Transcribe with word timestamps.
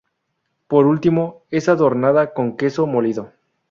Por 0.67 0.87
último 0.87 1.43
es 1.51 1.69
adornada 1.69 2.33
con 2.33 2.57
queso 2.57 2.87
molido. 2.87 3.33